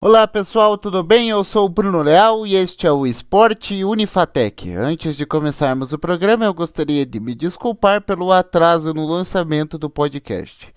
Olá 0.00 0.28
pessoal, 0.28 0.78
tudo 0.78 1.02
bem? 1.02 1.28
Eu 1.28 1.42
sou 1.42 1.66
o 1.66 1.68
Bruno 1.68 2.02
Leal 2.02 2.46
e 2.46 2.54
este 2.54 2.86
é 2.86 2.92
o 2.92 3.04
Esporte 3.04 3.82
Unifatec. 3.82 4.72
Antes 4.72 5.16
de 5.16 5.26
começarmos 5.26 5.92
o 5.92 5.98
programa, 5.98 6.44
eu 6.44 6.54
gostaria 6.54 7.04
de 7.04 7.18
me 7.18 7.34
desculpar 7.34 8.02
pelo 8.02 8.30
atraso 8.30 8.94
no 8.94 9.04
lançamento 9.04 9.76
do 9.76 9.90
podcast. 9.90 10.72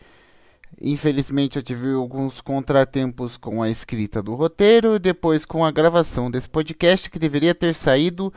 Infelizmente, 0.81 1.55
eu 1.57 1.61
tive 1.61 1.93
alguns 1.93 2.41
contratempos 2.41 3.37
com 3.37 3.61
a 3.61 3.69
escrita 3.69 4.23
do 4.23 4.33
roteiro 4.33 4.95
e 4.95 4.99
depois 4.99 5.45
com 5.45 5.63
a 5.63 5.69
gravação 5.69 6.31
desse 6.31 6.49
podcast 6.49 7.07
que 7.07 7.19
deveria 7.19 7.53
ter 7.53 7.75
saído 7.75 8.33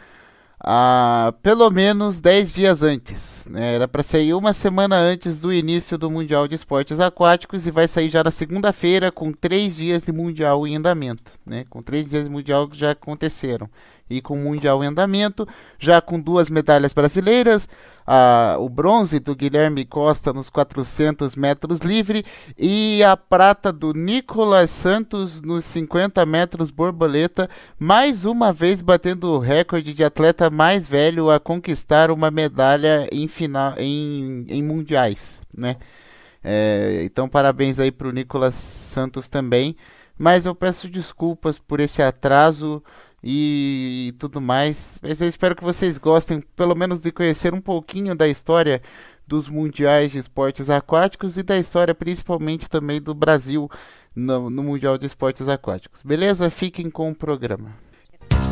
há 0.65 1.35
pelo 1.43 1.71
menos 1.71 2.21
10 2.21 2.53
dias 2.53 2.83
antes. 2.83 3.47
Né? 3.51 3.75
Era 3.75 3.87
para 3.87 4.03
sair 4.03 4.33
uma 4.33 4.53
semana 4.53 4.97
antes 4.97 5.41
do 5.41 5.53
início 5.53 5.99
do 5.99 6.11
Mundial 6.11 6.49
de 6.49 6.55
Esportes 6.55 6.99
Aquáticos 6.99 7.67
e 7.67 7.71
vai 7.71 7.87
sair 7.87 8.09
já 8.09 8.25
na 8.25 8.31
segunda-feira 8.31 9.13
com 9.13 9.33
três 9.33 9.77
dias 9.77 10.03
de 10.03 10.13
Mundial 10.13 10.67
em 10.67 10.77
andamento. 10.77 11.31
Né? 11.45 11.67
Com 11.69 11.83
três 11.83 12.07
dias 12.07 12.25
de 12.25 12.31
Mundial 12.31 12.67
que 12.69 12.79
já 12.79 12.93
aconteceram 12.93 13.69
e 14.09 14.21
com 14.21 14.35
o 14.35 14.39
Mundial 14.39 14.83
em 14.85 14.89
andamento, 14.89 15.47
já 15.79 16.01
com 16.01 16.21
duas 16.21 16.51
medalhas 16.51 16.93
brasileiras, 16.93 17.69
a, 18.07 18.57
o 18.59 18.69
bronze 18.69 19.19
do 19.19 19.35
Guilherme 19.35 19.85
Costa 19.85 20.33
nos 20.33 20.51
400 20.51 21.35
metros 21.35 21.81
livre 21.81 22.25
e 22.59 23.03
a 23.03 23.17
prata 23.17 23.73
do 23.73 23.95
Nicolas 23.95 24.71
Santos 24.71 25.41
nos 25.41 25.65
50 25.65 26.25
metros 26.27 26.71
borboleta, 26.71 27.49
mais 27.79 28.25
uma 28.25 28.53
vez 28.53 28.83
batendo 28.83 29.33
o 29.33 29.39
recorde 29.39 29.95
de 29.95 30.05
atleta 30.05 30.51
mais 30.51 30.87
velho 30.87 31.31
a 31.31 31.41
conquistar 31.41 32.11
uma 32.11 32.31
medalha 32.31 33.09
em, 33.11 33.27
final, 33.27 33.75
em, 33.79 34.45
em 34.49 34.63
mundiais, 34.63 35.41
né? 35.53 35.77
É, 36.47 37.01
então 37.05 37.27
parabéns 37.27 37.81
aí 37.81 37.91
para 37.91 38.07
o 38.07 38.13
Nicolas 38.13 38.55
Santos 38.55 39.31
também, 39.31 39.75
mas 40.19 40.45
eu 40.45 40.55
peço 40.55 40.91
desculpas 40.91 41.59
por 41.59 41.81
esse 41.81 42.03
atraso 42.03 42.83
e 43.25 44.15
tudo 44.19 44.41
mais. 44.41 44.99
Mas 45.03 45.21
eu 45.23 45.27
espero 45.27 45.57
que 45.57 45.65
vocês 45.65 45.97
gostem, 45.97 46.43
pelo 46.55 46.75
menos, 46.75 47.01
de 47.01 47.11
conhecer 47.11 47.55
um 47.55 47.61
pouquinho 47.61 48.15
da 48.15 48.29
história 48.29 48.83
dos 49.27 49.49
mundiais 49.49 50.13
de 50.13 50.19
esportes 50.19 50.69
aquáticos 50.69 51.39
e 51.39 51.43
da 51.43 51.59
história 51.59 51.95
principalmente 51.95 52.69
também 52.69 53.01
do 53.01 53.15
Brasil 53.15 53.71
no, 54.15 54.51
no 54.51 54.63
Mundial 54.63 54.99
de 54.99 55.07
Esportes 55.07 55.49
Aquáticos. 55.49 56.03
Beleza? 56.03 56.51
Fiquem 56.51 56.91
com 56.91 57.11
o 57.11 57.15
programa. 57.15 57.71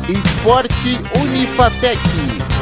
Esporte 0.09 0.97
Unifatec. 1.21 2.52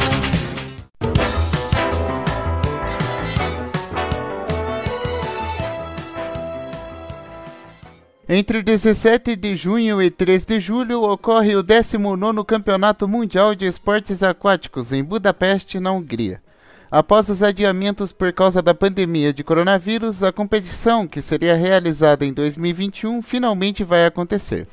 Entre 8.33 8.63
17 8.63 9.35
de 9.35 9.57
junho 9.57 10.01
e 10.01 10.09
3 10.09 10.45
de 10.45 10.57
julho 10.57 11.03
ocorre 11.03 11.53
o 11.53 11.61
19º 11.61 12.45
Campeonato 12.45 13.05
Mundial 13.05 13.53
de 13.53 13.65
Esportes 13.65 14.23
Aquáticos 14.23 14.93
em 14.93 15.03
Budapeste, 15.03 15.81
na 15.81 15.91
Hungria. 15.91 16.41
Após 16.89 17.27
os 17.27 17.43
adiamentos 17.43 18.13
por 18.13 18.31
causa 18.31 18.61
da 18.61 18.73
pandemia 18.73 19.33
de 19.33 19.43
coronavírus, 19.43 20.23
a 20.23 20.31
competição, 20.31 21.05
que 21.05 21.21
seria 21.21 21.57
realizada 21.57 22.23
em 22.23 22.31
2021, 22.31 23.21
finalmente 23.21 23.83
vai 23.83 24.05
acontecer. 24.05 24.65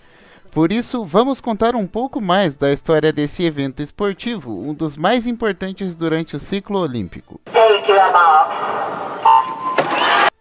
Por 0.52 0.70
isso, 0.70 1.04
vamos 1.04 1.40
contar 1.40 1.74
um 1.74 1.84
pouco 1.84 2.20
mais 2.20 2.56
da 2.56 2.72
história 2.72 3.12
desse 3.12 3.42
evento 3.42 3.82
esportivo, 3.82 4.56
um 4.56 4.72
dos 4.72 4.96
mais 4.96 5.26
importantes 5.26 5.96
durante 5.96 6.36
o 6.36 6.38
ciclo 6.38 6.78
olímpico. 6.78 7.40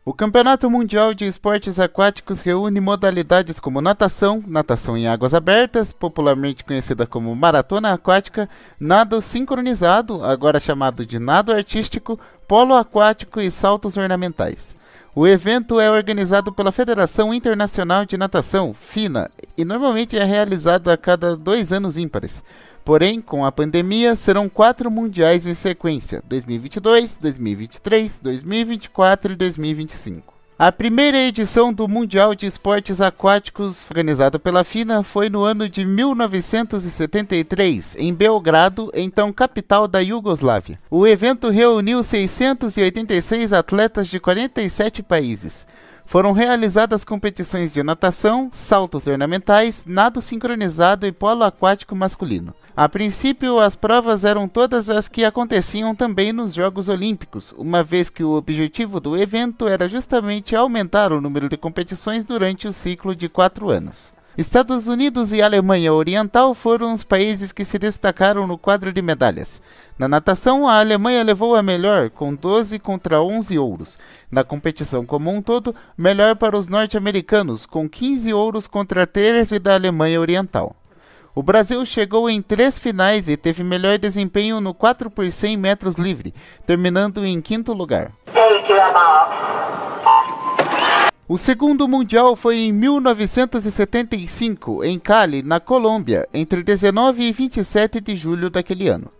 O 0.07 0.13
Campeonato 0.13 0.69
Mundial 0.69 1.13
de 1.13 1.25
Esportes 1.25 1.81
Aquáticos 1.81 2.39
reúne 2.39 2.79
modalidades 2.79 3.59
como 3.59 3.81
natação, 3.81 4.41
natação 4.47 4.95
em 4.95 5.05
águas 5.05 5.33
abertas, 5.33 5.91
popularmente 5.91 6.63
conhecida 6.63 7.05
como 7.05 7.35
maratona 7.35 7.91
aquática, 7.91 8.47
nado 8.79 9.21
sincronizado, 9.21 10.23
agora 10.23 10.61
chamado 10.61 11.05
de 11.05 11.19
nado 11.19 11.51
artístico, 11.51 12.17
polo 12.47 12.73
aquático 12.73 13.41
e 13.41 13.51
saltos 13.51 13.97
ornamentais. 13.97 14.77
O 15.13 15.27
evento 15.27 15.77
é 15.77 15.91
organizado 15.91 16.53
pela 16.53 16.71
Federação 16.71 17.33
Internacional 17.33 18.05
de 18.05 18.15
Natação, 18.15 18.73
FINA, 18.73 19.29
e 19.57 19.65
normalmente 19.65 20.17
é 20.17 20.23
realizado 20.23 20.87
a 20.87 20.95
cada 20.95 21.35
dois 21.35 21.73
anos 21.73 21.97
ímpares. 21.97 22.41
Porém, 22.87 23.19
com 23.19 23.45
a 23.45 23.51
pandemia, 23.51 24.15
serão 24.15 24.47
quatro 24.47 24.89
mundiais 24.89 25.45
em 25.45 25.53
sequência: 25.53 26.23
2022, 26.25 27.17
2023, 27.17 28.19
2024 28.23 29.33
e 29.33 29.35
2025. 29.35 30.33
A 30.57 30.71
primeira 30.71 31.17
edição 31.17 31.73
do 31.73 31.85
Mundial 31.85 32.33
de 32.33 32.45
Esportes 32.45 33.01
Aquáticos, 33.01 33.85
organizado 33.89 34.39
pela 34.39 34.63
FINA, 34.63 35.03
foi 35.03 35.29
no 35.29 35.43
ano 35.43 35.67
de 35.67 35.85
1973, 35.85 37.97
em 37.99 38.13
Belgrado, 38.13 38.89
então 38.93 39.33
capital 39.33 39.85
da 39.85 39.99
Iugoslávia. 39.99 40.79
O 40.89 41.05
evento 41.05 41.49
reuniu 41.49 42.01
686 42.01 43.51
atletas 43.51 44.07
de 44.07 44.17
47 44.17 45.03
países. 45.03 45.67
Foram 46.05 46.31
realizadas 46.31 47.03
competições 47.03 47.73
de 47.73 47.83
natação, 47.83 48.47
saltos 48.49 49.07
ornamentais, 49.07 49.85
nado 49.85 50.21
sincronizado 50.21 51.05
e 51.05 51.11
polo 51.11 51.43
aquático 51.43 51.93
masculino. 51.93 52.55
A 52.77 52.87
princípio, 52.87 53.59
as 53.59 53.75
provas 53.75 54.23
eram 54.23 54.47
todas 54.47 54.87
as 54.87 55.09
que 55.09 55.25
aconteciam 55.25 55.95
também 55.95 56.31
nos 56.31 56.53
Jogos 56.53 56.87
Olímpicos, 56.87 57.51
uma 57.57 57.81
vez 57.81 58.07
que 58.07 58.23
o 58.23 58.33
objetivo 58.33 58.99
do 58.99 59.17
evento 59.17 59.67
era 59.67 59.89
justamente 59.89 60.55
aumentar 60.55 61.11
o 61.11 61.19
número 61.19 61.49
de 61.49 61.57
competições 61.57 62.23
durante 62.23 62.67
o 62.67 62.71
ciclo 62.71 63.15
de 63.15 63.27
quatro 63.27 63.71
anos. 63.71 64.13
Estados 64.37 64.87
Unidos 64.87 65.31
e 65.31 65.41
Alemanha 65.41 65.91
Oriental 65.91 66.53
foram 66.53 66.93
os 66.93 67.03
países 67.03 67.51
que 67.51 67.65
se 67.65 67.79
destacaram 67.79 68.45
no 68.45 68.59
quadro 68.59 68.93
de 68.93 69.01
medalhas. 69.01 69.59
Na 69.97 70.07
natação, 70.07 70.67
a 70.67 70.79
Alemanha 70.79 71.23
levou 71.23 71.55
a 71.55 71.63
melhor, 71.63 72.11
com 72.11 72.35
12 72.35 72.77
contra 72.77 73.19
11 73.19 73.57
ouros. 73.57 73.97
Na 74.29 74.43
competição 74.43 75.03
como 75.03 75.31
um 75.31 75.41
todo, 75.41 75.73
melhor 75.97 76.35
para 76.35 76.55
os 76.55 76.67
norte-americanos, 76.67 77.65
com 77.65 77.89
15 77.89 78.31
ouros 78.35 78.67
contra 78.67 79.07
13 79.07 79.57
da 79.57 79.73
Alemanha 79.73 80.21
Oriental. 80.21 80.75
O 81.37 81.43
Brasil 81.43 81.85
chegou 81.85 82.27
em 82.27 82.41
três 82.41 82.79
finais 82.79 83.29
e 83.29 83.37
teve 83.37 83.63
melhor 83.63 83.99
desempenho 83.99 84.59
no 84.59 84.73
4 84.73 85.07
por 85.07 85.29
100 85.29 85.55
metros 85.55 85.95
livre, 85.95 86.33
terminando 86.65 87.23
em 87.23 87.39
quinto 87.39 87.73
lugar. 87.73 88.11
O 91.29 91.37
segundo 91.37 91.87
mundial 91.87 92.35
foi 92.35 92.55
em 92.55 92.71
1975, 92.71 94.83
em 94.83 94.97
Cali, 94.97 95.43
na 95.43 95.59
Colômbia, 95.59 96.27
entre 96.33 96.63
19 96.63 97.25
e 97.25 97.31
27 97.31 98.01
de 98.01 98.15
julho 98.15 98.49
daquele 98.49 98.89
ano. 98.89 99.11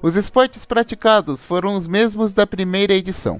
Os 0.00 0.16
esportes 0.16 0.64
praticados 0.64 1.44
foram 1.44 1.76
os 1.76 1.86
mesmos 1.86 2.32
da 2.32 2.46
primeira 2.46 2.94
edição. 2.94 3.38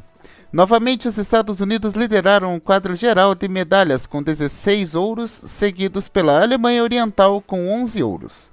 Novamente, 0.52 1.08
os 1.08 1.18
Estados 1.18 1.60
Unidos 1.60 1.94
lideraram 1.94 2.54
o 2.54 2.60
quadro 2.60 2.94
geral 2.94 3.34
de 3.34 3.48
medalhas 3.48 4.06
com 4.06 4.22
16 4.22 4.94
ouros, 4.94 5.30
seguidos 5.30 6.08
pela 6.08 6.40
Alemanha 6.40 6.82
Oriental 6.82 7.42
com 7.46 7.68
11 7.68 8.02
ouros. 8.02 8.50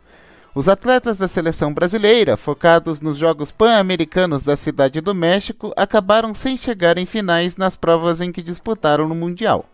Os 0.55 0.67
atletas 0.67 1.17
da 1.17 1.27
seleção 1.27 1.73
brasileira, 1.73 2.37
focados 2.37 3.01
nos 3.01 3.17
Jogos 3.17 3.51
Pan-Americanos 3.51 4.43
da 4.43 4.55
Cidade 4.55 5.01
do 5.01 5.15
México, 5.15 5.73
acabaram 5.75 6.33
sem 6.33 6.55
chegar 6.57 6.97
em 6.97 7.07
finais 7.07 7.57
nas 7.57 7.75
provas 7.75 8.21
em 8.21 8.31
que 8.31 8.41
disputaram 8.41 9.07
no 9.07 9.15
Mundial. 9.15 9.65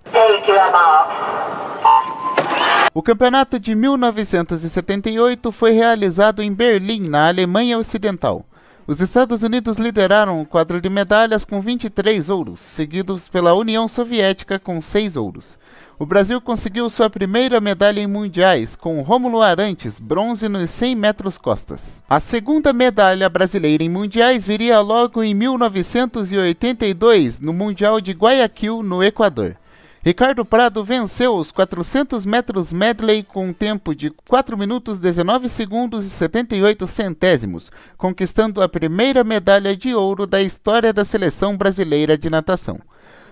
O 2.94 3.04
campeonato 3.04 3.60
de 3.60 3.76
1978 3.76 5.52
foi 5.52 5.72
realizado 5.72 6.42
em 6.42 6.54
Berlim, 6.54 7.10
na 7.10 7.28
Alemanha 7.28 7.78
Ocidental. 7.78 8.46
Os 8.90 9.00
Estados 9.02 9.44
Unidos 9.44 9.78
lideraram 9.78 10.42
o 10.42 10.46
quadro 10.48 10.82
de 10.82 10.90
medalhas 10.90 11.46
com 11.46 11.62
23 11.62 12.28
ouros, 12.28 12.60
seguidos 12.60 13.30
pela 13.30 13.54
União 13.54 13.88
Soviética 13.88 14.58
com 14.58 14.82
6 14.82 15.16
ouros. 15.16 15.60
O 16.00 16.08
Brasil 16.08 16.42
conseguiu 16.42 16.90
sua 16.90 17.08
primeira 17.08 17.62
medalha 17.62 18.00
em 18.00 18.08
mundiais, 18.08 18.76
com 18.76 19.00
Rômulo 19.04 19.44
Arantes, 19.44 20.00
bronze 20.00 20.50
nos 20.50 20.72
100 20.72 20.96
metros 20.96 21.38
costas. 21.38 22.02
A 22.10 22.20
segunda 22.20 22.74
medalha 22.74 23.30
brasileira 23.30 23.84
em 23.84 23.90
mundiais 23.90 24.44
viria 24.44 24.80
logo 24.80 25.22
em 25.22 25.36
1982, 25.36 27.40
no 27.40 27.54
Mundial 27.54 28.02
de 28.02 28.14
Guayaquil, 28.14 28.82
no 28.82 29.04
Equador. 29.04 29.56
Ricardo 30.02 30.46
Prado 30.46 30.82
venceu 30.82 31.36
os 31.36 31.52
400 31.52 32.26
metros 32.26 32.72
medley 32.72 33.22
com 33.22 33.48
um 33.48 33.54
tempo 33.54 33.94
de 33.94 34.10
4 34.10 34.58
minutos 34.58 34.98
19 34.98 35.50
segundos 35.50 36.06
e 36.06 36.10
78 36.10 36.88
centésimos, 36.88 37.70
conquistando 37.98 38.62
a 38.62 38.70
primeira 38.70 39.26
medalha 39.26 39.76
de 39.76 39.94
ouro 39.94 40.26
da 40.26 40.42
história 40.42 40.94
da 40.94 41.04
seleção 41.04 41.58
brasileira 41.58 42.18
de 42.18 42.30
natação. 42.30 42.80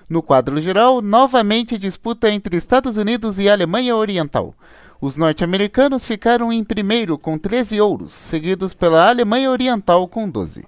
No 0.10 0.22
quadro 0.22 0.60
geral, 0.60 1.02
novamente 1.02 1.78
disputa 1.78 2.30
entre 2.30 2.58
Estados 2.58 2.98
Unidos 2.98 3.40
e 3.40 3.48
Alemanha 3.48 3.96
Oriental. 3.96 4.54
Os 5.00 5.16
norte-americanos 5.16 6.04
ficaram 6.04 6.52
em 6.52 6.66
primeiro 6.66 7.18
com 7.18 7.38
13 7.38 7.80
ouros, 7.80 8.12
seguidos 8.12 8.74
pela 8.74 9.08
Alemanha 9.08 9.50
Oriental 9.52 10.06
com 10.08 10.30
12. 10.30 10.66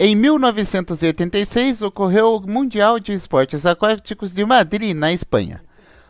Em 0.00 0.14
1986 0.14 1.82
ocorreu 1.82 2.36
o 2.36 2.40
Mundial 2.40 3.00
de 3.00 3.12
Esportes 3.12 3.66
Aquáticos 3.66 4.32
de 4.32 4.44
Madrid, 4.44 4.94
na 4.94 5.12
Espanha. 5.12 5.60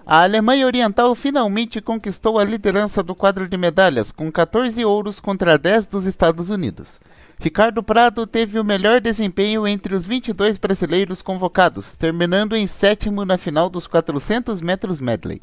A 0.04 0.24
Alemanha 0.24 0.66
Oriental 0.66 1.14
finalmente 1.14 1.80
conquistou 1.80 2.38
a 2.38 2.44
liderança 2.44 3.02
do 3.02 3.14
quadro 3.14 3.48
de 3.48 3.56
medalhas, 3.56 4.12
com 4.12 4.30
14 4.30 4.84
ouros 4.84 5.18
contra 5.20 5.56
10 5.56 5.86
dos 5.86 6.04
Estados 6.04 6.50
Unidos. 6.50 7.00
Ricardo 7.40 7.82
Prado 7.82 8.26
teve 8.26 8.60
o 8.60 8.64
melhor 8.64 9.00
desempenho 9.00 9.66
entre 9.66 9.94
os 9.94 10.04
22 10.04 10.58
brasileiros 10.58 11.22
convocados, 11.22 11.94
terminando 11.94 12.54
em 12.54 12.66
sétimo 12.66 13.24
na 13.24 13.38
final 13.38 13.70
dos 13.70 13.86
400 13.86 14.60
metros 14.60 15.00
medley. 15.00 15.40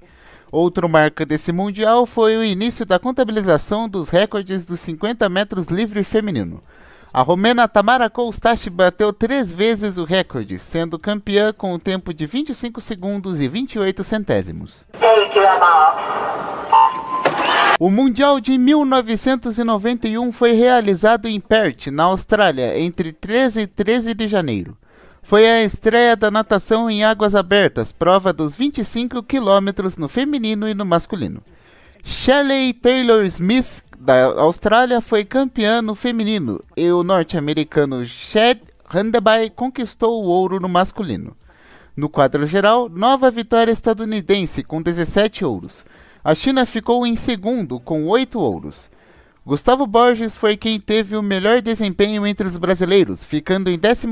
Outro 0.51 0.87
marco 0.87 1.25
desse 1.25 1.51
Mundial 1.51 2.05
foi 2.05 2.37
o 2.37 2.43
início 2.43 2.85
da 2.85 2.99
contabilização 2.99 3.89
dos 3.89 4.09
recordes 4.09 4.65
dos 4.65 4.79
50 4.81 5.27
metros 5.29 5.65
livre 5.65 6.03
feminino. 6.03 6.61
A 7.15 7.21
romena 7.21 7.65
Tamara 7.65 8.09
Koustache 8.09 8.69
bateu 8.69 9.13
três 9.13 9.49
vezes 9.49 9.97
o 9.97 10.03
recorde, 10.03 10.59
sendo 10.59 10.99
campeã 10.99 11.53
com 11.53 11.73
o 11.73 11.79
tempo 11.79 12.13
de 12.13 12.25
25 12.25 12.81
segundos 12.81 13.39
e 13.39 13.47
28 13.47 14.03
centésimos. 14.03 14.85
O 17.79 17.89
Mundial 17.89 18.41
de 18.41 18.57
1991 18.57 20.29
foi 20.33 20.51
realizado 20.51 21.29
em 21.29 21.39
Perth, 21.39 21.87
na 21.87 22.03
Austrália, 22.03 22.77
entre 22.77 23.13
13 23.13 23.61
e 23.61 23.67
13 23.67 24.13
de 24.13 24.27
janeiro. 24.27 24.77
Foi 25.23 25.49
a 25.49 25.63
estreia 25.63 26.17
da 26.17 26.29
natação 26.29 26.89
em 26.89 27.05
águas 27.05 27.33
abertas, 27.33 27.93
prova 27.93 28.33
dos 28.33 28.57
25 28.57 29.23
quilômetros 29.23 29.97
no 29.97 30.09
feminino 30.09 30.67
e 30.67 30.73
no 30.73 30.83
masculino. 30.83 31.41
Shelley 32.03 32.73
Taylor 32.73 33.23
Smith 33.23 33.85
da 34.05 34.25
Austrália 34.39 35.01
foi 35.01 35.25
campeã 35.25 35.81
no 35.81 35.95
feminino 35.95 36.63
e 36.77 36.91
o 36.91 37.03
norte-americano 37.03 38.05
Chad 38.05 38.59
Handeby 38.87 39.49
conquistou 39.49 40.23
o 40.23 40.27
ouro 40.27 40.59
no 40.59 40.69
masculino. 40.69 41.35
No 41.97 42.07
quadro 42.07 42.45
geral, 42.45 42.87
nova 42.87 43.31
vitória 43.31 43.71
estadunidense 43.71 44.63
com 44.63 44.79
17 44.79 45.43
ouros. 45.43 45.83
A 46.23 46.35
China 46.35 46.67
ficou 46.67 47.07
em 47.07 47.15
segundo 47.15 47.79
com 47.79 48.05
8 48.05 48.39
ouros. 48.39 48.91
Gustavo 49.43 49.87
Borges 49.87 50.37
foi 50.37 50.55
quem 50.55 50.79
teve 50.79 51.15
o 51.15 51.23
melhor 51.23 51.59
desempenho 51.59 52.27
entre 52.27 52.47
os 52.47 52.57
brasileiros, 52.57 53.23
ficando 53.23 53.71
em 53.71 53.79
12 53.79 54.07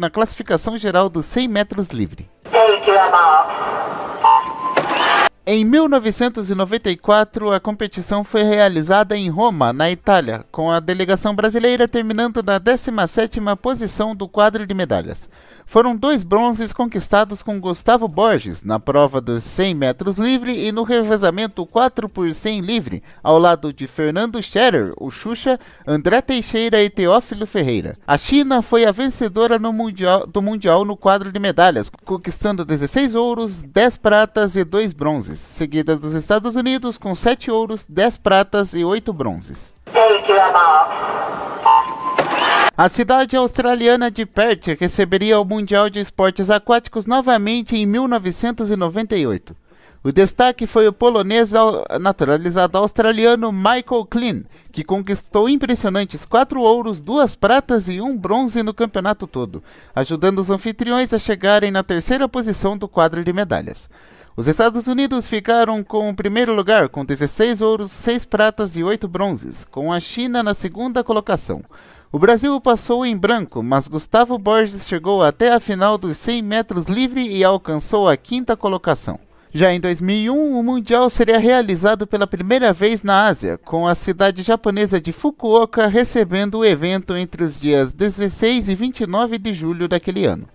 na 0.00 0.10
classificação 0.10 0.76
geral 0.76 1.08
dos 1.08 1.26
100 1.26 1.46
metros 1.46 1.88
livre. 1.90 2.28
Em 5.50 5.64
1994, 5.64 7.52
a 7.52 7.58
competição 7.58 8.22
foi 8.22 8.42
realizada 8.42 9.16
em 9.16 9.30
Roma, 9.30 9.72
na 9.72 9.90
Itália, 9.90 10.44
com 10.52 10.70
a 10.70 10.78
delegação 10.78 11.34
brasileira 11.34 11.88
terminando 11.88 12.42
na 12.42 12.60
17ª 12.60 13.56
posição 13.56 14.14
do 14.14 14.28
quadro 14.28 14.66
de 14.66 14.74
medalhas. 14.74 15.26
Foram 15.64 15.96
dois 15.96 16.22
bronzes 16.22 16.70
conquistados 16.70 17.42
com 17.42 17.58
Gustavo 17.58 18.06
Borges 18.06 18.62
na 18.62 18.78
prova 18.78 19.22
dos 19.22 19.42
100 19.42 19.74
metros 19.74 20.18
livre 20.18 20.66
e 20.66 20.70
no 20.70 20.82
revezamento 20.82 21.64
4 21.64 22.10
por 22.10 22.30
100 22.30 22.60
livre, 22.60 23.02
ao 23.22 23.38
lado 23.38 23.72
de 23.72 23.86
Fernando 23.86 24.42
Scherer, 24.42 24.92
o 24.98 25.10
Xuxa, 25.10 25.58
André 25.86 26.20
Teixeira 26.20 26.82
e 26.82 26.90
Teófilo 26.90 27.46
Ferreira. 27.46 27.96
A 28.06 28.18
China 28.18 28.60
foi 28.60 28.84
a 28.84 28.92
vencedora 28.92 29.58
mundial, 29.58 30.26
do 30.26 30.42
Mundial 30.42 30.84
no 30.84 30.96
quadro 30.96 31.32
de 31.32 31.38
medalhas, 31.38 31.90
conquistando 32.04 32.66
16 32.66 33.14
ouros, 33.14 33.64
10 33.64 33.96
pratas 33.96 34.54
e 34.54 34.62
2 34.62 34.92
bronzes 34.92 35.37
seguida 35.40 35.96
dos 35.96 36.14
Estados 36.14 36.56
Unidos 36.56 36.98
com 36.98 37.14
7 37.14 37.50
ouros, 37.50 37.86
10 37.88 38.18
pratas 38.18 38.74
e 38.74 38.84
8 38.84 39.12
bronzes. 39.12 39.74
A 42.76 42.88
cidade 42.88 43.36
australiana 43.36 44.10
de 44.10 44.24
Perth 44.24 44.68
receberia 44.78 45.40
o 45.40 45.44
Mundial 45.44 45.90
de 45.90 45.98
Esportes 45.98 46.48
Aquáticos 46.48 47.06
novamente 47.06 47.76
em 47.76 47.84
1998. 47.84 49.56
O 50.04 50.12
destaque 50.12 50.64
foi 50.64 50.86
o 50.86 50.92
polonês 50.92 51.52
naturalizado 52.00 52.78
australiano 52.78 53.50
Michael 53.50 54.06
Klein, 54.08 54.44
que 54.70 54.84
conquistou 54.84 55.48
impressionantes 55.48 56.24
quatro 56.24 56.60
ouros, 56.60 57.00
duas 57.00 57.34
pratas 57.34 57.88
e 57.88 58.00
um 58.00 58.16
bronze 58.16 58.62
no 58.62 58.72
campeonato 58.72 59.26
todo, 59.26 59.62
ajudando 59.94 60.38
os 60.38 60.50
anfitriões 60.50 61.12
a 61.12 61.18
chegarem 61.18 61.72
na 61.72 61.82
terceira 61.82 62.28
posição 62.28 62.78
do 62.78 62.86
quadro 62.86 63.24
de 63.24 63.32
medalhas. 63.32 63.90
Os 64.38 64.46
Estados 64.46 64.86
Unidos 64.86 65.26
ficaram 65.26 65.82
com 65.82 66.08
o 66.08 66.14
primeiro 66.14 66.54
lugar, 66.54 66.88
com 66.88 67.04
16 67.04 67.60
ouros, 67.60 67.90
6 67.90 68.24
pratas 68.24 68.76
e 68.76 68.84
8 68.84 69.08
bronzes, 69.08 69.64
com 69.64 69.92
a 69.92 69.98
China 69.98 70.44
na 70.44 70.54
segunda 70.54 71.02
colocação. 71.02 71.64
O 72.12 72.20
Brasil 72.20 72.60
passou 72.60 73.04
em 73.04 73.16
branco, 73.16 73.64
mas 73.64 73.88
Gustavo 73.88 74.38
Borges 74.38 74.86
chegou 74.86 75.24
até 75.24 75.52
a 75.52 75.58
final 75.58 75.98
dos 75.98 76.16
100 76.18 76.42
metros 76.42 76.86
livre 76.86 77.28
e 77.28 77.42
alcançou 77.42 78.08
a 78.08 78.16
quinta 78.16 78.56
colocação. 78.56 79.18
Já 79.52 79.74
em 79.74 79.80
2001, 79.80 80.56
o 80.56 80.62
Mundial 80.62 81.10
seria 81.10 81.40
realizado 81.40 82.06
pela 82.06 82.24
primeira 82.24 82.72
vez 82.72 83.02
na 83.02 83.24
Ásia, 83.24 83.58
com 83.58 83.88
a 83.88 83.94
cidade 83.96 84.44
japonesa 84.44 85.00
de 85.00 85.10
Fukuoka 85.10 85.88
recebendo 85.88 86.58
o 86.58 86.64
evento 86.64 87.16
entre 87.16 87.42
os 87.42 87.58
dias 87.58 87.92
16 87.92 88.68
e 88.68 88.74
29 88.76 89.36
de 89.36 89.52
julho 89.52 89.88
daquele 89.88 90.26
ano. 90.26 90.46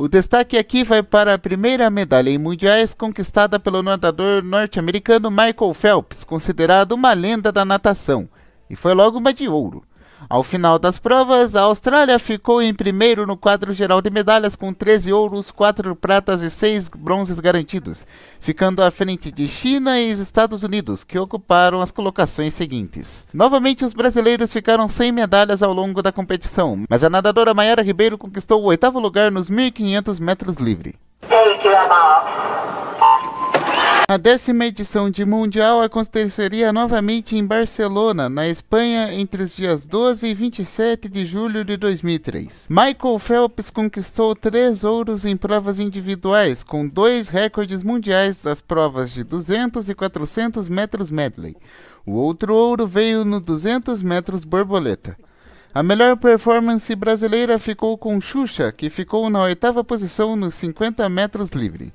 O 0.00 0.06
destaque 0.06 0.56
aqui 0.56 0.84
vai 0.84 1.02
para 1.02 1.34
a 1.34 1.38
primeira 1.38 1.90
medalha 1.90 2.30
em 2.30 2.38
mundiais 2.38 2.94
conquistada 2.94 3.58
pelo 3.58 3.82
nadador 3.82 4.44
norte-americano 4.44 5.28
Michael 5.28 5.74
Phelps, 5.74 6.22
considerado 6.22 6.92
uma 6.92 7.12
lenda 7.14 7.50
da 7.50 7.64
natação, 7.64 8.28
e 8.70 8.76
foi 8.76 8.94
logo 8.94 9.18
uma 9.18 9.34
de 9.34 9.48
ouro. 9.48 9.82
Ao 10.28 10.42
final 10.42 10.78
das 10.78 10.98
provas, 10.98 11.54
a 11.54 11.62
Austrália 11.62 12.18
ficou 12.18 12.60
em 12.60 12.74
primeiro 12.74 13.26
no 13.26 13.36
quadro 13.36 13.72
geral 13.72 14.02
de 14.02 14.10
medalhas 14.10 14.56
com 14.56 14.72
13 14.72 15.12
ouros, 15.12 15.50
4 15.50 15.94
pratas 15.94 16.42
e 16.42 16.50
6 16.50 16.88
bronzes 16.88 17.38
garantidos, 17.38 18.06
ficando 18.40 18.82
à 18.82 18.90
frente 18.90 19.30
de 19.30 19.46
China 19.46 19.98
e 20.00 20.10
Estados 20.10 20.62
Unidos, 20.62 21.04
que 21.04 21.18
ocuparam 21.18 21.80
as 21.80 21.90
colocações 21.90 22.54
seguintes. 22.54 23.24
Novamente, 23.32 23.84
os 23.84 23.92
brasileiros 23.92 24.52
ficaram 24.52 24.88
sem 24.88 25.12
medalhas 25.12 25.62
ao 25.62 25.72
longo 25.72 26.02
da 26.02 26.12
competição, 26.12 26.82
mas 26.88 27.04
a 27.04 27.10
nadadora 27.10 27.54
Mayara 27.54 27.82
Ribeiro 27.82 28.18
conquistou 28.18 28.62
o 28.62 28.66
oitavo 28.66 28.98
lugar 28.98 29.30
nos 29.30 29.50
1.500 29.50 30.20
metros 30.20 30.56
livre. 30.56 30.96
A 34.10 34.16
décima 34.16 34.64
edição 34.64 35.10
de 35.10 35.22
Mundial 35.22 35.82
aconteceria 35.82 36.72
novamente 36.72 37.36
em 37.36 37.44
Barcelona, 37.44 38.26
na 38.26 38.48
Espanha, 38.48 39.12
entre 39.12 39.42
os 39.42 39.54
dias 39.54 39.86
12 39.86 40.28
e 40.28 40.32
27 40.32 41.10
de 41.10 41.26
julho 41.26 41.62
de 41.62 41.76
2003. 41.76 42.68
Michael 42.70 43.18
Phelps 43.18 43.68
conquistou 43.68 44.34
três 44.34 44.82
ouros 44.82 45.26
em 45.26 45.36
provas 45.36 45.78
individuais, 45.78 46.62
com 46.62 46.88
dois 46.88 47.28
recordes 47.28 47.82
mundiais 47.82 48.42
das 48.42 48.62
provas 48.62 49.12
de 49.12 49.22
200 49.22 49.90
e 49.90 49.94
400 49.94 50.70
metros 50.70 51.10
medley. 51.10 51.54
O 52.06 52.12
outro 52.12 52.54
ouro 52.54 52.86
veio 52.86 53.26
no 53.26 53.38
200 53.38 54.00
metros 54.00 54.42
borboleta. 54.42 55.18
A 55.74 55.82
melhor 55.82 56.16
performance 56.16 56.94
brasileira 56.94 57.58
ficou 57.58 57.98
com 57.98 58.18
Xuxa, 58.22 58.72
que 58.72 58.88
ficou 58.88 59.28
na 59.28 59.42
oitava 59.42 59.84
posição 59.84 60.34
nos 60.34 60.54
50 60.54 61.06
metros 61.10 61.50
livre. 61.50 61.92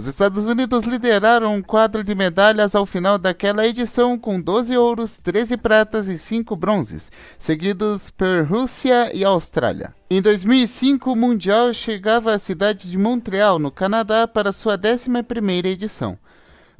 Os 0.00 0.06
Estados 0.06 0.46
Unidos 0.46 0.84
lideraram 0.84 1.54
um 1.54 1.60
quadro 1.60 2.02
de 2.02 2.14
medalhas 2.14 2.74
ao 2.74 2.86
final 2.86 3.18
daquela 3.18 3.66
edição 3.66 4.18
com 4.18 4.40
12 4.40 4.74
ouros, 4.74 5.18
13 5.18 5.58
pratas 5.58 6.08
e 6.08 6.16
5 6.16 6.56
bronzes, 6.56 7.12
seguidos 7.38 8.08
por 8.08 8.46
Rússia 8.46 9.14
e 9.14 9.22
Austrália. 9.26 9.94
Em 10.08 10.22
2005, 10.22 11.12
o 11.12 11.14
Mundial 11.14 11.74
chegava 11.74 12.32
à 12.32 12.38
cidade 12.38 12.90
de 12.90 12.96
Montreal, 12.96 13.58
no 13.58 13.70
Canadá, 13.70 14.26
para 14.26 14.52
sua 14.52 14.78
11ª 14.78 15.66
edição. 15.66 16.18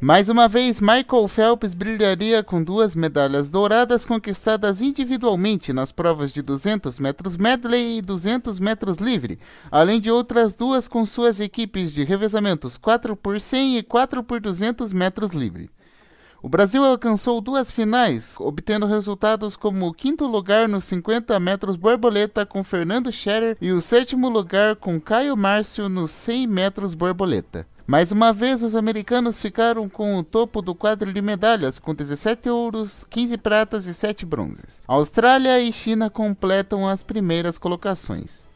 Mais 0.03 0.31
uma 0.31 0.49
vez, 0.49 0.81
Michael 0.81 1.29
Phelps 1.29 1.75
brilharia 1.75 2.43
com 2.43 2.65
duas 2.65 2.95
medalhas 2.95 3.51
douradas 3.51 4.07
conquistadas 4.07 4.81
individualmente 4.81 5.75
nas 5.75 5.93
provas 5.93 6.33
de 6.33 6.41
200 6.41 6.99
metros 6.99 7.37
medley 7.37 7.99
e 7.99 8.01
200 8.01 8.59
metros 8.59 8.97
livre, 8.97 9.39
além 9.71 10.01
de 10.01 10.11
outras 10.11 10.55
duas 10.55 10.89
com 10.89 11.05
suas 11.05 11.39
equipes 11.39 11.93
de 11.93 12.03
revezamentos 12.03 12.79
4 12.79 13.15
por 13.15 13.39
100 13.39 13.77
e 13.77 13.83
4 13.83 14.25
por 14.25 14.41
200 14.41 14.91
metros 14.95 15.33
livre. 15.33 15.71
O 16.43 16.49
Brasil 16.49 16.83
alcançou 16.83 17.39
duas 17.39 17.71
finais, 17.71 18.37
obtendo 18.41 18.87
resultados 18.87 19.55
como 19.55 19.87
o 19.87 19.93
quinto 19.93 20.27
lugar 20.27 20.67
nos 20.67 20.85
50 20.85 21.39
metros 21.39 21.77
borboleta 21.77 22.47
com 22.47 22.65
Fernando 22.65 23.13
Scherer 23.13 23.59
e 23.61 23.71
o 23.71 23.83
sétimo 23.83 24.31
lugar 24.31 24.77
com 24.77 24.99
Caio 24.99 25.37
Márcio 25.37 25.91
nos 25.91 26.11
100 26.11 26.47
metros 26.47 26.95
borboleta. 26.95 27.67
Mais 27.91 28.13
uma 28.13 28.33
vez, 28.33 28.63
os 28.63 28.77
americanos 28.77 29.43
ficaram 29.43 29.89
com 29.89 30.17
o 30.17 30.23
topo 30.23 30.63
do 30.63 30.77
quadro 30.77 31.13
de 31.13 31.21
medalhas, 31.21 31.81
com 31.81 31.93
17 31.93 32.49
ouros, 32.49 33.05
15 33.11 33.37
pratas 33.39 33.85
e 33.87 33.93
7 33.93 34.25
bronzes. 34.25 34.81
Austrália 34.87 35.59
e 35.59 35.73
China 35.73 36.09
completam 36.09 36.89
as 36.89 37.03
primeiras 37.03 37.59
colocações. 37.59 38.47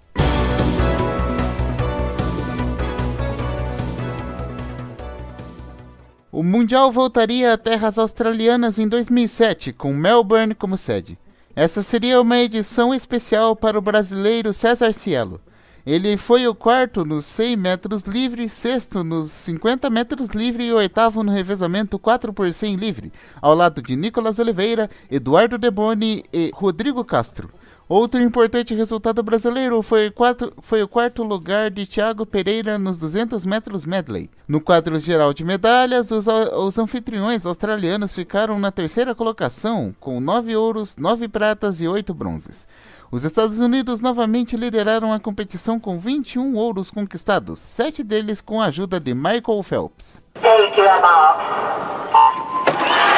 O 6.30 6.44
Mundial 6.44 6.92
voltaria 6.92 7.52
a 7.52 7.58
terras 7.58 7.98
australianas 7.98 8.78
em 8.78 8.86
2007, 8.86 9.72
com 9.72 9.92
Melbourne 9.92 10.54
como 10.54 10.78
sede. 10.78 11.18
Essa 11.56 11.82
seria 11.82 12.20
uma 12.20 12.38
edição 12.38 12.94
especial 12.94 13.56
para 13.56 13.76
o 13.76 13.82
brasileiro 13.82 14.52
César 14.52 14.92
Cielo. 14.92 15.40
Ele 15.86 16.16
foi 16.16 16.48
o 16.48 16.54
quarto 16.54 17.04
nos 17.04 17.26
100 17.26 17.56
metros 17.56 18.02
livre, 18.04 18.48
sexto 18.48 19.04
nos 19.04 19.30
50 19.30 19.90
metros 19.90 20.30
livre 20.30 20.64
e 20.64 20.72
oitavo 20.72 21.22
no 21.22 21.30
revezamento 21.30 21.98
4 21.98 22.32
por 22.32 22.50
100 22.50 22.76
livre, 22.76 23.12
ao 23.40 23.54
lado 23.54 23.82
de 23.82 23.94
Nicolas 23.94 24.38
Oliveira, 24.38 24.88
Eduardo 25.10 25.58
Deboni 25.58 26.24
e 26.32 26.50
Rodrigo 26.54 27.04
Castro. 27.04 27.50
Outro 27.86 28.22
importante 28.22 28.74
resultado 28.74 29.22
brasileiro 29.22 29.82
foi, 29.82 30.10
quatro, 30.10 30.54
foi, 30.62 30.82
o 30.82 30.88
quarto 30.88 31.22
lugar 31.22 31.70
de 31.70 31.84
Thiago 31.84 32.24
Pereira 32.24 32.78
nos 32.78 32.98
200 32.98 33.44
metros 33.44 33.84
medley. 33.84 34.30
No 34.48 34.62
quadro 34.62 34.98
geral 34.98 35.34
de 35.34 35.44
medalhas, 35.44 36.10
os, 36.10 36.26
os 36.26 36.78
anfitriões 36.78 37.44
australianos 37.44 38.14
ficaram 38.14 38.58
na 38.58 38.70
terceira 38.70 39.14
colocação, 39.14 39.94
com 40.00 40.18
9 40.18 40.56
ouros, 40.56 40.96
9 40.96 41.28
pratas 41.28 41.82
e 41.82 41.86
8 41.86 42.14
bronzes. 42.14 42.66
Os 43.14 43.22
Estados 43.22 43.60
Unidos 43.60 44.00
novamente 44.00 44.56
lideraram 44.56 45.12
a 45.12 45.20
competição 45.20 45.78
com 45.78 45.96
21 45.96 46.56
ouros 46.56 46.90
conquistados, 46.90 47.60
sete 47.60 48.02
deles 48.02 48.40
com 48.40 48.60
a 48.60 48.66
ajuda 48.66 48.98
de 48.98 49.14
Michael 49.14 49.62
Phelps. 49.62 50.20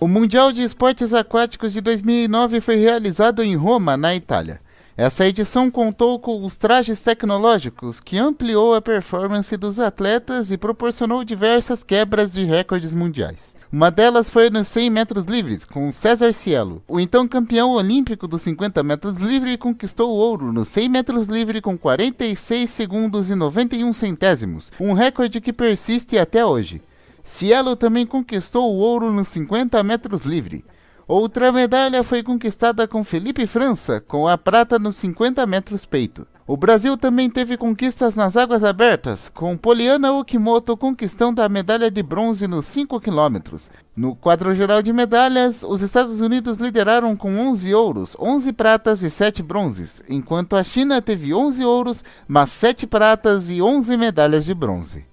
O 0.02 0.06
Mundial 0.06 0.52
de 0.52 0.62
Esportes 0.62 1.14
Aquáticos 1.14 1.72
de 1.72 1.80
2009 1.80 2.60
foi 2.60 2.76
realizado 2.76 3.42
em 3.42 3.56
Roma, 3.56 3.96
na 3.96 4.14
Itália. 4.14 4.60
Essa 4.98 5.26
edição 5.26 5.70
contou 5.70 6.20
com 6.20 6.44
os 6.44 6.58
trajes 6.58 7.00
tecnológicos, 7.00 7.98
que 7.98 8.18
ampliou 8.18 8.74
a 8.74 8.82
performance 8.82 9.56
dos 9.56 9.80
atletas 9.80 10.50
e 10.50 10.58
proporcionou 10.58 11.24
diversas 11.24 11.82
quebras 11.82 12.34
de 12.34 12.44
recordes 12.44 12.94
mundiais. 12.94 13.55
Uma 13.76 13.90
delas 13.90 14.30
foi 14.30 14.48
nos 14.48 14.68
100 14.68 14.88
metros 14.88 15.26
livres, 15.26 15.66
com 15.66 15.92
César 15.92 16.32
Cielo. 16.32 16.82
O 16.88 16.98
então 16.98 17.28
campeão 17.28 17.72
olímpico 17.72 18.26
dos 18.26 18.40
50 18.40 18.82
metros 18.82 19.18
livre 19.18 19.58
conquistou 19.58 20.12
o 20.12 20.16
ouro 20.16 20.50
nos 20.50 20.68
100 20.68 20.88
metros 20.88 21.26
livre 21.26 21.60
com 21.60 21.76
46 21.76 22.70
segundos 22.70 23.28
e 23.28 23.34
91 23.34 23.92
centésimos, 23.92 24.72
um 24.80 24.94
recorde 24.94 25.42
que 25.42 25.52
persiste 25.52 26.16
até 26.16 26.42
hoje. 26.42 26.80
Cielo 27.22 27.76
também 27.76 28.06
conquistou 28.06 28.72
o 28.72 28.78
ouro 28.78 29.12
nos 29.12 29.28
50 29.28 29.82
metros 29.82 30.22
livre. 30.22 30.64
Outra 31.06 31.52
medalha 31.52 32.02
foi 32.02 32.22
conquistada 32.22 32.88
com 32.88 33.04
Felipe 33.04 33.46
França, 33.46 34.00
com 34.00 34.26
a 34.26 34.38
prata 34.38 34.78
nos 34.78 34.96
50 34.96 35.46
metros 35.46 35.84
peito. 35.84 36.26
O 36.48 36.56
Brasil 36.56 36.96
também 36.96 37.28
teve 37.28 37.56
conquistas 37.56 38.14
nas 38.14 38.36
águas 38.36 38.62
abertas, 38.62 39.28
com 39.28 39.56
Poliana 39.56 40.12
Okimoto 40.12 40.76
conquistando 40.76 41.42
a 41.42 41.48
medalha 41.48 41.90
de 41.90 42.00
bronze 42.04 42.46
nos 42.46 42.66
5 42.66 43.00
quilômetros. 43.00 43.68
No 43.96 44.14
quadro 44.14 44.54
geral 44.54 44.80
de 44.80 44.92
medalhas, 44.92 45.64
os 45.64 45.80
Estados 45.80 46.20
Unidos 46.20 46.58
lideraram 46.58 47.16
com 47.16 47.36
11 47.36 47.74
ouros, 47.74 48.16
11 48.16 48.52
pratas 48.52 49.02
e 49.02 49.10
7 49.10 49.42
bronzes, 49.42 50.00
enquanto 50.08 50.54
a 50.54 50.62
China 50.62 51.02
teve 51.02 51.34
11 51.34 51.64
ouros, 51.64 52.04
mas 52.28 52.50
7 52.50 52.86
pratas 52.86 53.50
e 53.50 53.60
11 53.60 53.96
medalhas 53.96 54.44
de 54.44 54.54
bronze. 54.54 55.04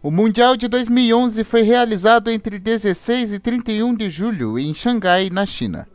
O 0.00 0.10
Mundial 0.12 0.56
de 0.56 0.68
2011 0.68 1.42
foi 1.42 1.62
realizado 1.62 2.30
entre 2.30 2.60
16 2.60 3.32
e 3.32 3.38
31 3.40 3.92
de 3.92 4.08
julho 4.08 4.56
em 4.56 4.72
Xangai, 4.72 5.30
na 5.30 5.44
China. 5.44 5.88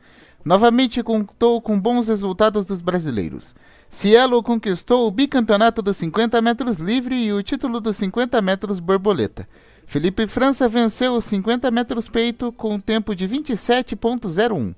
Novamente 0.44 1.04
contou 1.04 1.62
com 1.62 1.80
bons 1.80 2.08
resultados 2.08 2.66
dos 2.66 2.82
brasileiros. 2.82 3.54
Cielo 3.88 4.42
conquistou 4.42 5.08
o 5.08 5.12
bicampeonato 5.12 5.82
dos 5.82 5.98
50 5.98 6.42
metros 6.42 6.78
livre 6.78 7.16
e 7.16 7.32
o 7.32 7.44
título 7.44 7.80
dos 7.80 7.98
50 7.98 8.42
metros 8.42 8.80
borboleta. 8.80 9.48
Felipe 9.86 10.26
França 10.26 10.68
venceu 10.68 11.14
os 11.14 11.26
50 11.26 11.70
metros 11.70 12.08
peito 12.08 12.52
com 12.54 12.76
um 12.76 12.80
tempo 12.80 13.16
de 13.16 13.28
27.01. 13.28 14.74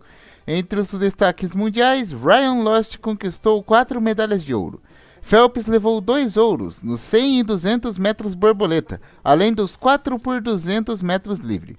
Entre 0.46 0.79
os 0.79 0.91
destaques 0.91 1.55
mundiais, 1.55 2.12
Ryan 2.12 2.63
Lost 2.63 2.98
conquistou 2.98 3.63
quatro 3.63 4.01
medalhas 4.01 4.43
de 4.43 4.53
ouro. 4.53 4.82
Phelps 5.22 5.67
levou 5.67 6.01
dois 6.01 6.36
ouros 6.36 6.84
nos 6.84 7.00
100 7.00 7.39
e 7.39 7.43
200 7.43 7.98
metros 7.98 8.36
borboleta, 8.36 9.00
além 9.24 9.53
dos 9.53 9.77
4 9.77 10.20
por 10.20 10.41
200 10.41 11.01
metros 11.01 11.39
livre. 11.39 11.77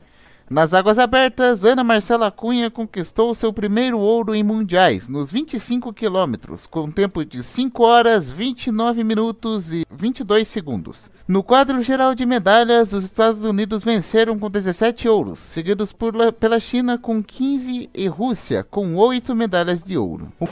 Nas 0.48 0.74
águas 0.74 0.98
abertas, 0.98 1.64
Ana 1.64 1.82
Marcela 1.82 2.30
Cunha 2.30 2.70
conquistou 2.70 3.32
seu 3.32 3.50
primeiro 3.50 3.98
ouro 3.98 4.34
em 4.34 4.42
mundiais, 4.42 5.08
nos 5.08 5.30
25 5.30 5.90
quilômetros, 5.90 6.66
com 6.66 6.90
tempo 6.90 7.24
de 7.24 7.42
5 7.42 7.82
horas, 7.82 8.30
29 8.30 9.02
minutos 9.02 9.72
e 9.72 9.86
22 9.90 10.46
segundos. 10.46 11.10
No 11.26 11.42
quadro 11.42 11.80
geral 11.80 12.14
de 12.14 12.26
medalhas, 12.26 12.92
os 12.92 13.04
Estados 13.04 13.42
Unidos 13.42 13.82
venceram 13.82 14.38
com 14.38 14.50
17 14.50 15.08
ouros, 15.08 15.38
seguidos 15.38 15.92
por, 15.92 16.14
pela 16.34 16.60
China 16.60 16.98
com 16.98 17.22
15 17.22 17.88
e 17.94 18.06
Rússia 18.06 18.62
com 18.62 18.96
8 18.96 19.34
medalhas 19.34 19.82
de 19.82 19.96
ouro. 19.96 20.30
O 20.38 20.46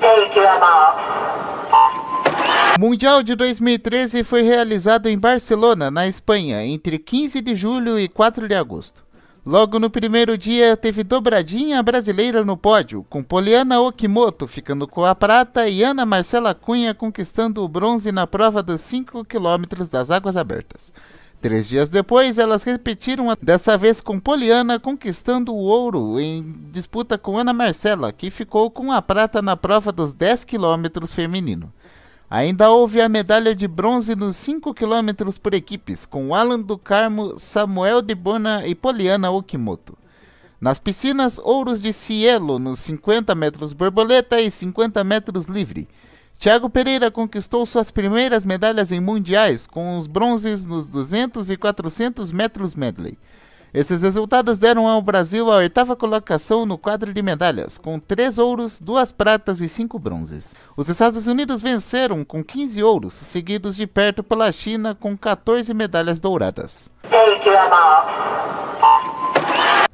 Mundial 2.80 3.22
de 3.22 3.34
2013 3.34 4.24
foi 4.24 4.40
realizado 4.40 5.06
em 5.06 5.18
Barcelona, 5.18 5.90
na 5.90 6.08
Espanha, 6.08 6.64
entre 6.64 6.98
15 6.98 7.42
de 7.42 7.54
julho 7.54 7.98
e 7.98 8.08
4 8.08 8.48
de 8.48 8.54
agosto. 8.54 9.11
Logo 9.44 9.80
no 9.80 9.90
primeiro 9.90 10.38
dia, 10.38 10.76
teve 10.76 11.02
dobradinha 11.02 11.82
brasileira 11.82 12.44
no 12.44 12.56
pódio, 12.56 13.04
com 13.10 13.24
Poliana 13.24 13.80
Okimoto 13.80 14.46
ficando 14.46 14.86
com 14.86 15.04
a 15.04 15.16
prata 15.16 15.68
e 15.68 15.82
Ana 15.82 16.06
Marcela 16.06 16.54
Cunha 16.54 16.94
conquistando 16.94 17.64
o 17.64 17.68
bronze 17.68 18.12
na 18.12 18.24
prova 18.24 18.62
dos 18.62 18.80
5 18.82 19.24
quilômetros 19.24 19.88
das 19.88 20.12
águas 20.12 20.36
abertas. 20.36 20.94
Três 21.40 21.68
dias 21.68 21.88
depois, 21.88 22.38
elas 22.38 22.62
repetiram, 22.62 23.36
dessa 23.42 23.76
vez 23.76 24.00
com 24.00 24.20
Poliana 24.20 24.78
conquistando 24.78 25.52
o 25.52 25.58
ouro 25.58 26.20
em 26.20 26.54
disputa 26.70 27.18
com 27.18 27.36
Ana 27.36 27.52
Marcela, 27.52 28.12
que 28.12 28.30
ficou 28.30 28.70
com 28.70 28.92
a 28.92 29.02
prata 29.02 29.42
na 29.42 29.56
prova 29.56 29.90
dos 29.90 30.14
10 30.14 30.44
quilômetros 30.44 31.12
feminino. 31.12 31.72
Ainda 32.34 32.70
houve 32.70 32.98
a 32.98 33.10
medalha 33.10 33.54
de 33.54 33.68
bronze 33.68 34.16
nos 34.16 34.38
5 34.38 34.72
km 34.72 35.38
por 35.38 35.52
equipes, 35.52 36.06
com 36.06 36.34
Alan 36.34 36.60
do 36.60 36.78
Carmo, 36.78 37.38
Samuel 37.38 38.00
de 38.00 38.14
Bona 38.14 38.66
e 38.66 38.74
Poliana 38.74 39.30
Okimoto. 39.30 39.98
Nas 40.58 40.78
piscinas, 40.78 41.38
ouros 41.38 41.82
de 41.82 41.92
Cielo 41.92 42.58
nos 42.58 42.78
50 42.78 43.34
metros 43.34 43.74
borboleta 43.74 44.40
e 44.40 44.50
50 44.50 45.04
metros 45.04 45.44
livre. 45.44 45.86
Thiago 46.38 46.70
Pereira 46.70 47.10
conquistou 47.10 47.66
suas 47.66 47.90
primeiras 47.90 48.46
medalhas 48.46 48.90
em 48.90 48.98
mundiais, 48.98 49.66
com 49.66 49.98
os 49.98 50.06
bronzes 50.06 50.64
nos 50.64 50.88
200 50.88 51.50
e 51.50 51.56
400 51.58 52.32
metros 52.32 52.74
medley. 52.74 53.18
Esses 53.74 54.02
resultados 54.02 54.58
deram 54.58 54.86
ao 54.86 55.00
Brasil 55.00 55.50
a 55.50 55.56
oitava 55.56 55.96
colocação 55.96 56.66
no 56.66 56.76
quadro 56.76 57.10
de 57.14 57.22
medalhas, 57.22 57.78
com 57.78 57.98
três 57.98 58.38
ouros, 58.38 58.78
duas 58.78 59.10
pratas 59.10 59.62
e 59.62 59.68
cinco 59.68 59.98
bronzes. 59.98 60.54
Os 60.76 60.90
Estados 60.90 61.26
Unidos 61.26 61.62
venceram 61.62 62.22
com 62.22 62.44
15 62.44 62.82
ouros, 62.82 63.14
seguidos 63.14 63.74
de 63.74 63.86
perto 63.86 64.22
pela 64.22 64.52
China 64.52 64.94
com 64.94 65.16
14 65.16 65.72
medalhas 65.72 66.20
douradas. 66.20 66.90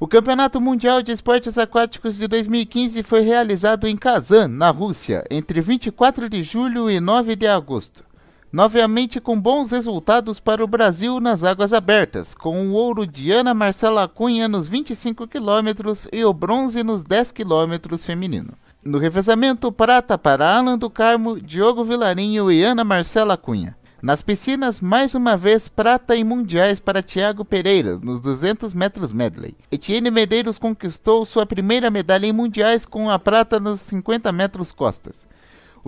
O 0.01 0.09
Campeonato 0.09 0.61
Mundial 0.61 1.01
de 1.01 1.13
Esportes 1.13 1.57
Aquáticos 1.57 2.17
de 2.17 2.27
2015 2.27 3.05
foi 3.05 3.21
realizado 3.21 3.87
em 3.87 3.97
Kazan, 3.97 4.49
na 4.49 4.71
Rússia, 4.71 5.25
entre 5.31 5.61
24 5.61 6.29
de 6.29 6.43
julho 6.43 6.91
e 6.91 6.99
9 6.99 7.37
de 7.37 7.47
agosto 7.47 8.08
novamente 8.53 9.21
com 9.21 9.41
bons 9.41 9.71
resultados 9.71 10.41
para 10.41 10.65
o 10.65 10.67
Brasil 10.67 11.21
nas 11.21 11.45
águas 11.45 11.73
abertas, 11.73 12.35
com 12.35 12.69
o 12.69 12.73
ouro 12.73 13.07
de 13.07 13.31
Ana 13.31 13.53
Marcela 13.55 14.09
Cunha 14.09 14.49
nos 14.49 14.69
25 14.69 15.27
quilômetros 15.27 16.09
e 16.13 16.25
o 16.25 16.33
bronze 16.33 16.83
nos 16.83 17.05
10 17.05 17.33
quilômetros 17.33 18.05
feminino. 18.05 18.55
No 18.85 18.99
revezamento, 18.99 19.71
prata 19.71 20.17
para 20.17 20.57
Alan 20.57 20.79
do 20.79 20.89
Carmo, 20.89 21.41
Diogo 21.41 21.85
Vilarinho 21.85 22.51
e 22.51 22.63
Ana 22.63 22.85
Marcela 22.85 23.37
Cunha. 23.37 23.77
Nas 24.01 24.23
piscinas, 24.23 24.81
mais 24.81 25.17
uma 25.17 25.37
vez, 25.37 25.69
prata 25.69 26.15
em 26.15 26.23
mundiais 26.23 26.79
para 26.79 27.03
Thiago 27.03 27.45
Pereira, 27.45 27.99
nos 28.01 28.21
200 28.21 28.73
metros 28.73 29.13
medley. 29.13 29.57
Etienne 29.73 30.09
Medeiros 30.09 30.57
conquistou 30.57 31.27
sua 31.27 31.45
primeira 31.45 31.91
medalha 31.91 32.27
em 32.27 32.33
mundiais 32.33 32.87
com 32.87 33.11
a 33.11 33.19
prata 33.19 33.59
nos 33.59 33.81
50 33.81 34.31
metros 34.31 34.71
costas. 34.71 35.27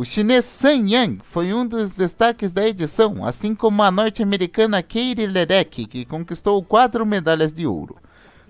O 0.00 0.04
chinês 0.06 0.46
Sun 0.46 0.86
Yang 0.86 1.18
foi 1.22 1.52
um 1.52 1.66
dos 1.66 1.94
destaques 1.94 2.52
da 2.52 2.66
edição, 2.66 3.22
assim 3.22 3.54
como 3.54 3.82
a 3.82 3.90
norte-americana 3.90 4.82
Katie 4.82 5.26
Ledeck, 5.26 5.84
que 5.84 6.06
conquistou 6.06 6.64
quatro 6.64 7.04
medalhas 7.04 7.52
de 7.52 7.66
ouro. 7.66 7.98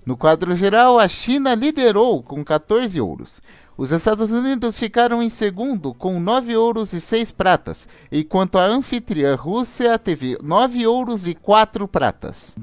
No 0.07 0.17
quadro 0.17 0.55
geral, 0.55 0.97
a 0.97 1.09
China 1.09 1.57
liderou 1.57 2.23
com 2.23 2.45
14 2.45 3.01
ouros. 3.01 3.43
Os 3.77 3.91
Estados 3.91 4.31
Unidos 4.31 4.79
ficaram 4.79 5.21
em 5.21 5.29
segundo 5.29 5.93
com 5.93 6.21
9 6.21 6.57
ouros 6.57 6.93
e 6.93 7.01
6 7.01 7.33
pratas, 7.33 7.89
enquanto 8.13 8.57
a 8.57 8.67
anfitriã 8.67 9.35
Rússia 9.35 9.99
teve 9.99 10.39
9 10.41 10.87
ouros 10.87 11.27
e 11.27 11.35
4 11.35 11.89
pratas. 11.89 12.55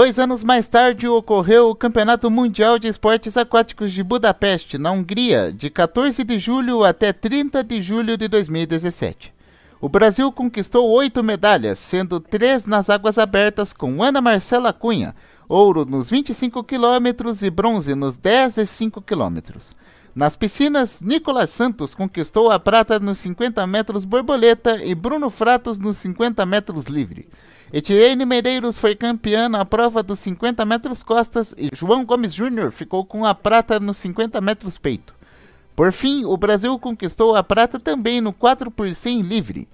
Dois 0.00 0.18
anos 0.18 0.42
mais 0.42 0.66
tarde 0.66 1.06
ocorreu 1.06 1.68
o 1.68 1.74
Campeonato 1.74 2.30
Mundial 2.30 2.78
de 2.78 2.88
Esportes 2.88 3.36
Aquáticos 3.36 3.92
de 3.92 4.02
Budapeste, 4.02 4.78
na 4.78 4.90
Hungria, 4.90 5.52
de 5.52 5.68
14 5.68 6.24
de 6.24 6.38
julho 6.38 6.82
até 6.82 7.12
30 7.12 7.62
de 7.62 7.82
julho 7.82 8.16
de 8.16 8.26
2017. 8.26 9.30
O 9.78 9.90
Brasil 9.90 10.32
conquistou 10.32 10.88
oito 10.88 11.22
medalhas, 11.22 11.78
sendo 11.78 12.18
três 12.18 12.64
nas 12.64 12.88
águas 12.88 13.18
abertas 13.18 13.74
com 13.74 14.02
Ana 14.02 14.22
Marcela 14.22 14.72
Cunha, 14.72 15.14
ouro 15.46 15.84
nos 15.84 16.08
25 16.08 16.64
quilômetros 16.64 17.42
e 17.42 17.50
bronze 17.50 17.94
nos 17.94 18.16
10 18.16 18.56
e 18.56 18.66
5 18.66 19.02
quilômetros. 19.02 19.74
Nas 20.14 20.34
piscinas, 20.34 21.02
Nicolas 21.02 21.50
Santos 21.50 21.94
conquistou 21.94 22.50
a 22.50 22.58
prata 22.58 22.98
nos 22.98 23.18
50 23.18 23.66
metros 23.66 24.06
borboleta 24.06 24.82
e 24.82 24.94
Bruno 24.94 25.28
Fratos 25.28 25.78
nos 25.78 25.98
50 25.98 26.46
metros 26.46 26.86
livre. 26.86 27.28
Etienne 27.72 28.26
Medeiros 28.26 28.76
foi 28.76 28.96
campeã 28.96 29.48
na 29.48 29.64
prova 29.64 30.02
dos 30.02 30.18
50 30.18 30.64
metros 30.64 31.04
costas 31.04 31.54
e 31.56 31.70
João 31.72 32.04
Gomes 32.04 32.34
Júnior 32.34 32.72
ficou 32.72 33.04
com 33.04 33.24
a 33.24 33.32
prata 33.32 33.78
nos 33.78 33.96
50 33.98 34.40
metros 34.40 34.76
peito. 34.76 35.14
Por 35.76 35.92
fim, 35.92 36.24
o 36.24 36.36
Brasil 36.36 36.76
conquistou 36.80 37.36
a 37.36 37.44
prata 37.44 37.78
também 37.78 38.20
no 38.20 38.32
4 38.32 38.72
por 38.72 38.92
100 38.92 39.20
livre. 39.22 39.68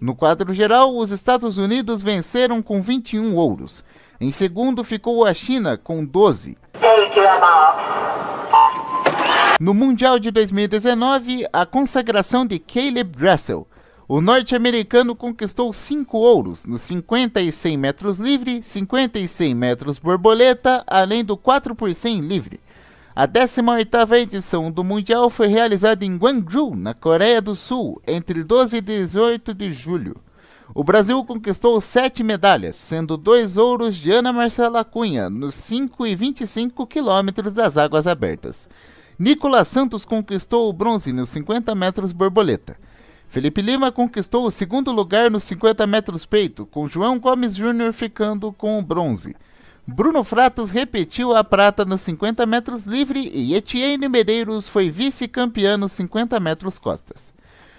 No 0.00 0.16
quadro 0.16 0.52
geral, 0.52 0.98
os 0.98 1.12
Estados 1.12 1.56
Unidos 1.56 2.02
venceram 2.02 2.60
com 2.60 2.82
21 2.82 3.36
ouros. 3.36 3.84
Em 4.20 4.32
segundo 4.32 4.82
ficou 4.82 5.24
a 5.24 5.32
China 5.32 5.78
com 5.78 6.04
12. 6.04 6.58
No 9.60 9.72
Mundial 9.72 10.18
de 10.18 10.32
2019, 10.32 11.46
a 11.52 11.64
consagração 11.64 12.44
de 12.44 12.58
Caleb 12.58 13.16
Dressel. 13.16 13.68
O 14.08 14.20
norte-americano 14.20 15.16
conquistou 15.16 15.72
cinco 15.72 16.18
ouros 16.18 16.64
nos 16.64 16.80
50 16.82 17.40
e 17.40 17.50
100 17.50 17.76
metros 17.76 18.20
livre, 18.20 18.62
50 18.62 19.18
e 19.18 19.26
100 19.26 19.52
metros 19.52 19.98
borboleta, 19.98 20.84
além 20.86 21.24
do 21.24 21.36
4 21.36 21.74
por 21.74 21.92
100 21.92 22.20
livre. 22.20 22.60
A 23.16 23.26
18ª 23.26 24.16
edição 24.16 24.70
do 24.70 24.84
Mundial 24.84 25.28
foi 25.28 25.48
realizada 25.48 26.04
em 26.04 26.16
Gwangju, 26.16 26.76
na 26.76 26.94
Coreia 26.94 27.42
do 27.42 27.56
Sul, 27.56 28.00
entre 28.06 28.44
12 28.44 28.76
e 28.76 28.80
18 28.80 29.52
de 29.52 29.72
julho. 29.72 30.16
O 30.72 30.84
Brasil 30.84 31.24
conquistou 31.24 31.80
sete 31.80 32.22
medalhas, 32.22 32.76
sendo 32.76 33.16
dois 33.16 33.56
ouros 33.56 33.96
de 33.96 34.12
Ana 34.12 34.32
Marcela 34.32 34.84
Cunha 34.84 35.28
nos 35.28 35.56
5 35.56 36.06
e 36.06 36.14
25 36.14 36.86
quilômetros 36.86 37.52
das 37.52 37.76
águas 37.76 38.06
abertas. 38.06 38.68
Nicolas 39.18 39.66
Santos 39.66 40.04
conquistou 40.04 40.68
o 40.68 40.72
bronze 40.72 41.12
nos 41.12 41.30
50 41.30 41.74
metros 41.74 42.12
borboleta. 42.12 42.76
Felipe 43.28 43.60
Lima 43.60 43.92
conquistou 43.92 44.46
o 44.46 44.50
segundo 44.50 44.92
lugar 44.92 45.30
nos 45.30 45.44
50 45.44 45.86
metros 45.86 46.24
peito, 46.24 46.64
com 46.66 46.86
João 46.86 47.18
Gomes 47.18 47.54
Júnior 47.54 47.92
ficando 47.92 48.52
com 48.52 48.78
o 48.78 48.82
bronze. 48.82 49.36
Bruno 49.86 50.24
Fratos 50.24 50.70
repetiu 50.70 51.34
a 51.34 51.44
prata 51.44 51.84
nos 51.84 52.00
50 52.00 52.44
metros 52.44 52.84
livre 52.84 53.30
e 53.32 53.54
Etienne 53.54 54.08
Medeiros 54.08 54.68
foi 54.68 54.90
vice-campeão 54.90 55.78
nos 55.78 55.92
50 55.92 56.40
metros 56.40 56.78
costas. 56.78 57.32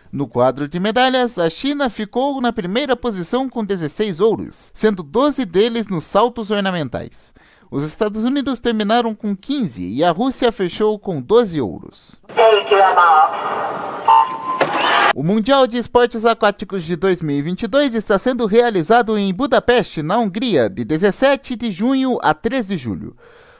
No 0.09 0.25
quadro 0.25 0.69
de 0.69 0.79
medalhas, 0.79 1.37
a 1.37 1.49
China 1.49 1.89
ficou 1.89 2.39
na 2.39 2.53
primeira 2.53 2.95
posição 2.95 3.49
com 3.49 3.65
16 3.65 4.21
ouros, 4.21 4.71
sendo 4.73 5.03
12 5.03 5.43
deles 5.43 5.89
nos 5.89 6.05
saltos 6.05 6.49
ornamentais. 6.49 7.33
Os 7.69 7.83
Estados 7.83 8.23
Unidos 8.23 8.61
terminaram 8.61 9.13
com 9.13 9.35
15 9.35 9.83
e 9.83 10.01
a 10.01 10.11
Rússia 10.11 10.49
fechou 10.51 10.97
com 10.97 11.21
12 11.21 11.59
ouros. 11.59 12.21
O 15.15 15.23
Mundial 15.23 15.65
de 15.65 15.77
Esportes 15.77 16.25
Aquáticos 16.25 16.83
de 16.83 16.95
2022 16.95 17.95
está 17.95 18.19
sendo 18.19 18.45
realizado 18.45 19.17
em 19.17 19.33
Budapeste, 19.33 20.03
na 20.03 20.17
Hungria, 20.17 20.69
de 20.69 20.83
17 20.83 21.55
de 21.55 21.71
junho 21.71 22.17
a 22.21 22.33
13 22.33 22.67
de 22.69 22.77
julho. 22.77 23.15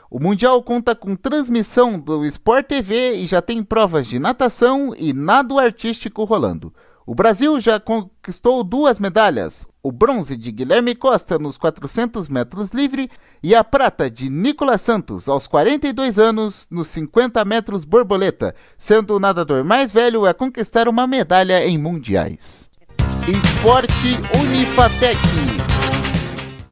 O 0.10 0.20
Mundial 0.20 0.62
conta 0.64 0.96
com 0.96 1.16
transmissão 1.16 2.00
do 2.00 2.26
Sport 2.26 2.68
TV 2.68 3.16
e 3.16 3.26
já 3.26 3.42
tem 3.42 3.64
provas 3.64 4.08
de 4.08 4.20
natação 4.20 4.94
e 4.98 5.14
nado 5.14 5.60
artístico 5.60 6.24
rolando. 6.24 6.74
O 7.10 7.16
Brasil 7.16 7.58
já 7.62 7.80
conquistou 7.80 8.62
duas 8.66 9.00
medalhas: 9.00 9.66
o 9.82 9.94
bronze 9.94 10.36
de 10.36 10.52
Guilherme 10.52 10.94
Costa 10.94 11.40
nos 11.40 11.58
400 11.58 12.28
metros 12.28 12.72
livre 12.72 13.10
e 13.42 13.56
a 13.56 13.64
prata 13.64 14.12
de 14.12 14.30
Nicolas 14.30 14.82
Santos 14.82 15.30
aos 15.30 15.48
42 15.48 16.20
anos 16.20 16.68
nos 16.70 16.90
50 16.90 17.46
metros 17.46 17.86
borboleta, 17.86 18.54
sendo 18.78 19.16
o 19.16 19.20
nadador 19.22 19.64
mais 19.64 19.90
velho 19.90 20.26
a 20.26 20.34
conquistar 20.34 20.90
uma 20.90 21.08
medalha 21.08 21.66
em 21.66 21.78
mundiais. 21.78 22.70
Esporte 23.26 24.20
Unifatec 24.38 25.18